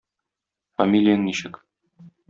Фамилияң 0.81 1.23
ничек? 1.29 1.65